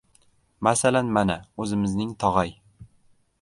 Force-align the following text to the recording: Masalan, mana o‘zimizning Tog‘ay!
Masalan, 0.67 1.11
mana 1.17 1.35
o‘zimizning 1.65 2.17
Tog‘ay! 2.25 2.55